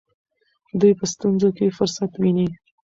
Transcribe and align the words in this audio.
دوی 0.79 0.93
په 0.99 1.05
ستونزو 1.13 1.49
کې 1.57 1.75
فرصت 1.77 2.11
ویني. 2.21 2.47